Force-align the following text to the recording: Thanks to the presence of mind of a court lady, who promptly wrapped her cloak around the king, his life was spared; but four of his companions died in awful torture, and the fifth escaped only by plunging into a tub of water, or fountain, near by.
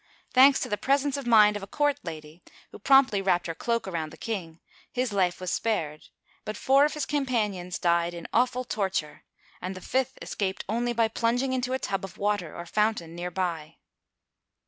Thanks 0.33 0.59
to 0.61 0.67
the 0.67 0.79
presence 0.79 1.15
of 1.15 1.27
mind 1.27 1.55
of 1.55 1.61
a 1.61 1.67
court 1.67 1.99
lady, 2.01 2.41
who 2.71 2.79
promptly 2.79 3.21
wrapped 3.21 3.45
her 3.45 3.53
cloak 3.53 3.87
around 3.87 4.11
the 4.11 4.17
king, 4.17 4.59
his 4.91 5.13
life 5.13 5.39
was 5.39 5.51
spared; 5.51 6.07
but 6.43 6.57
four 6.57 6.85
of 6.85 6.95
his 6.95 7.05
companions 7.05 7.77
died 7.77 8.15
in 8.15 8.27
awful 8.33 8.63
torture, 8.63 9.25
and 9.61 9.75
the 9.75 9.79
fifth 9.79 10.17
escaped 10.19 10.65
only 10.67 10.91
by 10.91 11.07
plunging 11.07 11.53
into 11.53 11.73
a 11.73 11.77
tub 11.77 12.03
of 12.03 12.17
water, 12.17 12.57
or 12.57 12.65
fountain, 12.65 13.13
near 13.13 13.29
by. 13.29 13.75